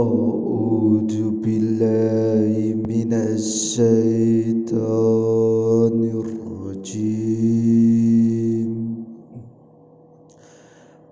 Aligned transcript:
أعوذ 0.00 1.44
بالله 1.44 2.52
من 2.88 3.12
الشيطان 3.12 4.72
الرجيم 6.24 7.20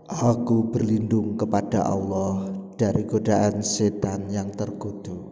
Aku 0.09 0.73
berlindung 0.73 1.37
kepada 1.39 1.85
Allah 1.87 2.51
dari 2.75 3.07
godaan 3.07 3.63
setan 3.63 4.27
yang 4.33 4.51
terkutuk 4.57 5.29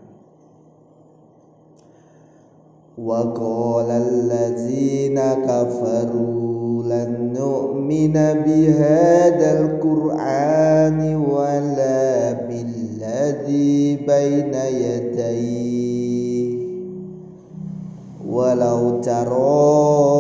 وقال 3.01 3.89
الذين 3.89 5.17
كفروا 5.17 6.83
لن 6.83 7.33
نؤمن 7.33 8.15
بهذا 8.45 9.49
القرآن 9.59 10.99
ولا 11.15 12.11
بالذي 12.45 14.05
بين 14.05 14.53
يديه 14.53 16.47
ولو 18.27 19.01
ترى 19.01 20.10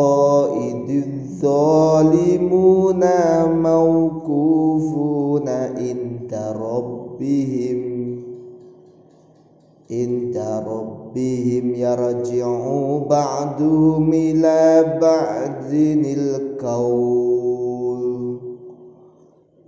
yarji'u 11.15 13.07
ba'duhum 13.09 14.13
ila 14.13 14.83
ba'dinil 15.01 16.55
qawl 16.55 18.03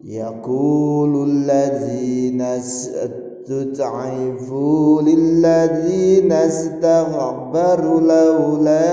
yaqulul 0.04 1.44
ladzina 1.44 2.64
istud'ifu 2.64 5.04
lil 5.04 5.44
ladzina 5.44 6.48
istaghbaru 6.48 8.00
laula 8.04 8.92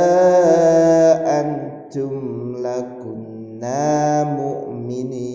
antum 1.23 2.15
lakunna 2.59 4.27
mu'minin 4.34 5.31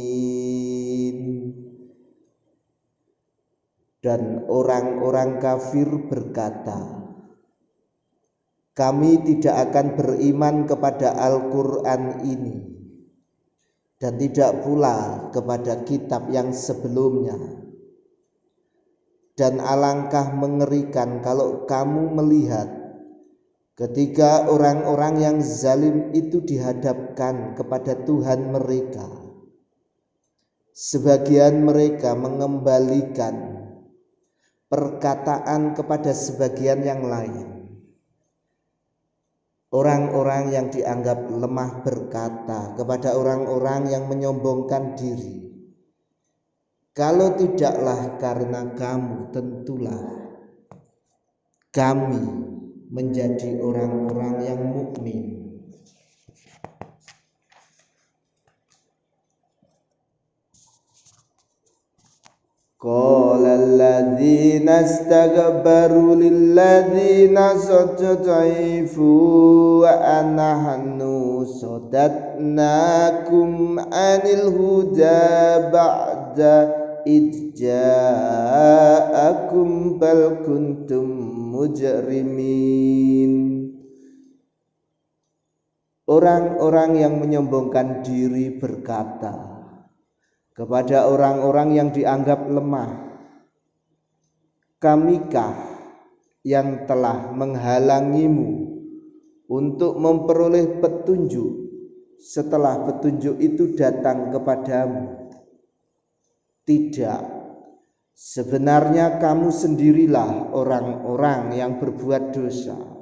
dan 4.03 4.43
orang-orang 4.49 5.39
kafir 5.41 5.87
berkata 6.09 7.04
kami 8.75 9.23
tidak 9.23 9.71
akan 9.71 9.95
beriman 9.95 10.67
kepada 10.67 11.15
Al-Quran 11.15 12.27
ini. 12.27 12.55
Dan 13.95 14.19
tidak 14.19 14.67
pula 14.67 15.31
kepada 15.31 15.87
kitab 15.87 16.27
yang 16.27 16.51
sebelumnya. 16.51 17.39
Dan 19.39 19.63
alangkah 19.63 20.35
mengerikan 20.35 21.23
kalau 21.23 21.63
kamu 21.63 22.11
melihat 22.19 22.67
ketika 23.79 24.51
orang-orang 24.51 25.23
yang 25.23 25.37
zalim 25.39 26.11
itu 26.11 26.43
dihadapkan 26.43 27.55
kepada 27.55 28.03
Tuhan 28.03 28.51
mereka. 28.51 29.07
Sebagian 30.75 31.63
mereka 31.63 32.19
mengembalikan 32.19 33.63
perkataan 34.67 35.71
kepada 35.71 36.11
sebagian 36.11 36.83
yang 36.83 37.07
lain 37.07 37.54
Orang-orang 39.75 40.55
yang 40.55 40.71
dianggap 40.71 41.27
lemah 41.27 41.83
berkata 41.83 42.79
kepada 42.79 43.19
orang-orang 43.19 43.91
yang 43.91 44.07
menyombongkan 44.07 44.95
diri, 44.95 45.51
"Kalau 46.95 47.35
tidaklah 47.35 48.15
karena 48.15 48.71
kamu, 48.71 49.35
tentulah 49.35 49.99
kami 51.75 52.23
menjadi 52.87 53.59
orang-orang 53.59 54.35
yang 54.47 54.61
mukmin." 54.63 55.44
قال 62.84 63.44
الذين 63.44 64.64
استكبروا 64.68 66.14
للذين 66.16 67.38
استضعفوا 67.38 69.20
وأنحن 69.84 71.00
صددناكم 71.44 73.48
عن 73.80 74.20
الهدى 74.24 75.28
بعد 75.72 76.40
إذ 77.06 77.52
جاءكم 77.60 79.68
بل 80.00 80.20
كنتم 80.48 81.06
مجرمين 81.52 83.32
Orang-orang 86.10 86.98
yang 86.98 87.22
menyombongkan 87.22 88.02
diri 88.02 88.58
berkata, 88.58 89.53
kepada 90.55 91.11
orang-orang 91.11 91.75
yang 91.75 91.89
dianggap 91.91 92.47
lemah. 92.47 93.11
Kamikah 94.79 95.53
yang 96.47 96.87
telah 96.87 97.35
menghalangimu 97.35 98.79
untuk 99.51 99.99
memperoleh 99.99 100.79
petunjuk 100.79 101.51
setelah 102.23 102.87
petunjuk 102.87 103.35
itu 103.43 103.75
datang 103.75 104.31
kepadamu? 104.31 105.27
Tidak. 106.63 107.21
Sebenarnya 108.15 109.19
kamu 109.19 109.51
sendirilah 109.51 110.55
orang-orang 110.55 111.51
yang 111.59 111.83
berbuat 111.83 112.31
dosa. 112.31 112.94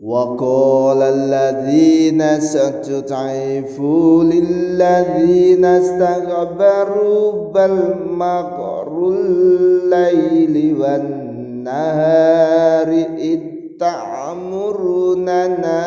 وقال 0.00 1.02
الذين 1.02 2.22
استضعفوا 2.22 4.24
للذين 4.24 5.64
استكبروا 5.64 7.52
بل 7.52 7.94
مكر 8.06 9.08
الليل 9.08 10.80
والنهار 10.80 12.88
إذ 13.18 13.40
تأمروننا 13.80 15.80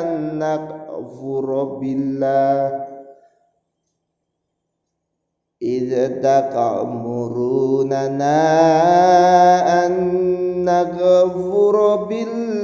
أن 0.00 0.38
نكفر 0.38 1.64
بالله. 1.64 2.84
إذ 5.62 6.20
تأمروننا 6.22 8.38
أن 9.86 9.92
نكفر 10.64 11.96
بالله. 11.96 12.57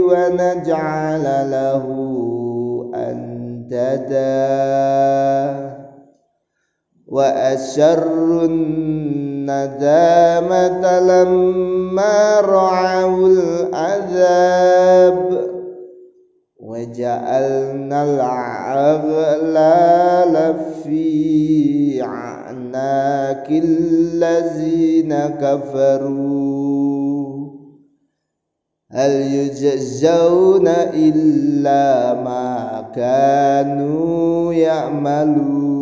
ونجعل 0.00 1.24
له 1.50 1.84
أنددا 2.94 4.36
وأسر 7.06 8.44
الندامة 8.44 9.80
لما 11.00 12.40
رعوا 12.40 13.28
العذاب. 13.28 15.18
وجعلنا 16.60 17.98
الأغلال 18.84 19.54
في 20.84 22.02
أعناق 22.02 23.46
الذين 23.50 25.14
كفروا. 25.40 26.75
hal 28.96 29.12
yujzauna 29.28 30.96
illa 30.96 32.16
ma 32.16 32.88
kanu 32.96 34.48
ya'malun. 34.56 35.76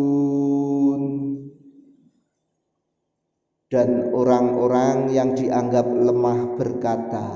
Dan 3.71 4.11
orang-orang 4.11 5.15
yang 5.15 5.31
dianggap 5.33 5.87
lemah 5.87 6.59
berkata 6.59 7.27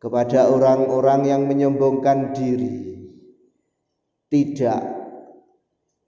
kepada 0.00 0.48
orang-orang 0.48 1.28
yang 1.28 1.44
menyombongkan 1.44 2.32
diri 2.32 3.04
tidak 4.32 4.80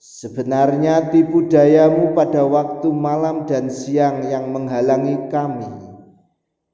sebenarnya 0.01 1.13
tipu 1.13 1.45
dayamu 1.47 2.17
pada 2.17 2.43
waktu 2.49 2.89
malam 2.89 3.45
dan 3.45 3.69
siang 3.69 4.25
yang 4.27 4.49
menghalangi 4.49 5.29
kami 5.29 5.71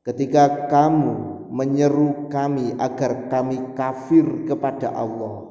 ketika 0.07 0.71
kamu 0.71 1.38
menyeru 1.49 2.29
kami 2.29 2.77
agar 2.77 3.33
kami 3.33 3.75
kafir 3.75 4.45
kepada 4.45 4.93
Allah 4.93 5.49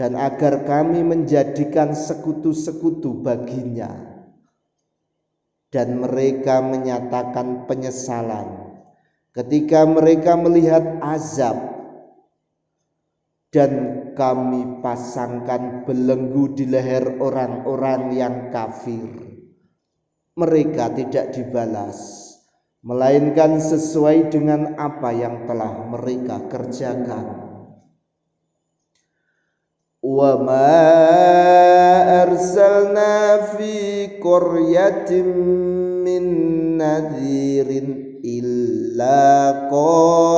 dan 0.00 0.16
agar 0.16 0.64
kami 0.64 1.04
menjadikan 1.04 1.92
sekutu-sekutu 1.92 3.20
baginya. 3.20 4.08
Dan 5.70 6.02
mereka 6.02 6.58
menyatakan 6.66 7.70
penyesalan. 7.70 8.74
Ketika 9.30 9.86
mereka 9.86 10.34
melihat 10.34 10.98
azab 10.98 11.54
dan 13.54 13.70
kami 14.18 14.82
pasangkan 14.82 15.86
belenggu 15.86 16.54
di 16.58 16.66
leher 16.66 17.18
orang-orang 17.22 18.14
yang 18.14 18.50
kafir 18.50 19.30
mereka 20.38 20.90
tidak 20.94 21.34
dibalas 21.34 22.19
melainkan 22.80 23.60
sesuai 23.60 24.32
dengan 24.32 24.74
apa 24.80 25.12
yang 25.12 25.44
telah 25.44 25.84
mereka 25.88 26.48
kerjakan. 26.48 27.50
وما 30.00 30.80
أرسلنا 32.22 33.40
في 33.52 34.06
قرية 34.24 35.12
من 36.04 36.24
نذير 36.80 37.68
إلا 38.24 39.50
قال 39.68 40.29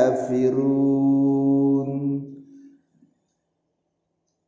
kafirun 0.00 1.90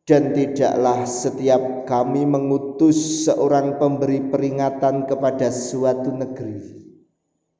dan 0.08 0.32
tidaklah 0.32 1.04
setiap 1.04 1.84
kami 1.84 2.24
mengutus 2.24 3.28
seorang 3.28 3.76
pemberi 3.76 4.24
peringatan 4.32 5.04
kepada 5.04 5.52
suatu 5.52 6.08
negeri 6.08 6.88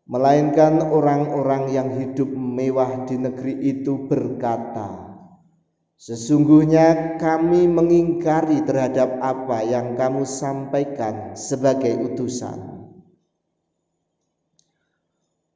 melainkan 0.09 0.81
orang-orang 0.81 1.69
yang 1.69 1.89
hidup 2.01 2.33
mewah 2.33 3.05
di 3.05 3.21
negeri 3.21 3.55
itu 3.61 4.09
berkata 4.09 5.13
Sesungguhnya 6.03 7.15
kami 7.15 7.71
mengingkari 7.71 8.67
terhadap 8.67 9.23
apa 9.23 9.63
yang 9.63 9.95
kamu 9.95 10.27
sampaikan 10.27 11.39
sebagai 11.39 11.95
utusan. 11.95 12.59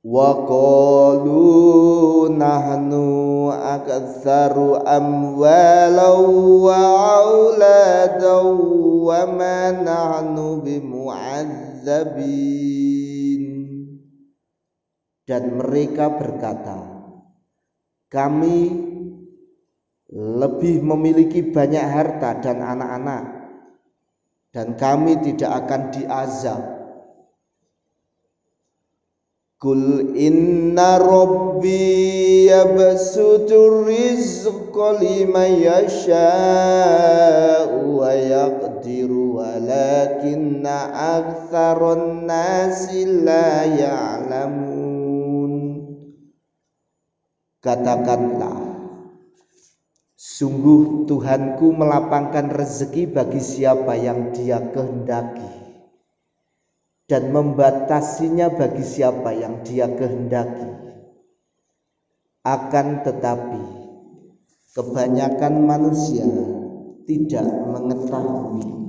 Wa 0.06 0.46
qalu 0.46 1.42
nahnu 2.36 3.48
aktsaru 3.50 4.84
amwalau 4.84 6.68
wa 6.68 6.80
auladau 7.16 8.52
wa 9.08 9.24
ma 9.26 9.72
nahnu 9.72 10.60
bimu'adzabin. 10.60 13.42
Dan 15.26 15.58
mereka 15.58 16.14
berkata 16.14 16.86
kami 18.12 18.70
lebih 20.14 20.86
memiliki 20.86 21.50
banyak 21.50 21.82
harta 21.82 22.38
dan 22.38 22.62
anak-anak 22.62 23.24
dan 24.54 24.78
kami 24.78 25.18
tidak 25.20 25.66
akan 25.66 25.90
diazab 25.90 26.75
Kul 29.56 30.12
inna 30.12 31.00
rabbi 31.00 32.44
yabsutu 32.44 33.88
rizqa 33.88 35.00
liman 35.00 35.64
yasha'u 35.64 36.44
wa 37.96 38.12
yaqdiru 38.12 39.40
walakinna 39.40 40.92
aktsaran 40.92 42.28
nasi 42.28 43.08
la 43.08 43.64
ya'lamun. 43.64 45.52
Katakanlah 47.64 48.60
Sungguh 50.20 51.08
Tuhanku 51.08 51.72
melapangkan 51.72 52.52
rezeki 52.52 53.08
bagi 53.08 53.40
siapa 53.40 53.96
yang 53.96 54.36
dia 54.36 54.60
kehendaki 54.68 55.65
dan 57.06 57.30
membatasinya 57.30 58.50
bagi 58.50 58.82
siapa 58.82 59.30
yang 59.30 59.62
dia 59.62 59.86
kehendaki. 59.86 60.74
Akan 62.46 63.02
tetapi, 63.02 63.62
kebanyakan 64.74 65.54
manusia 65.66 66.26
tidak 67.06 67.46
mengetahui. 67.46 68.85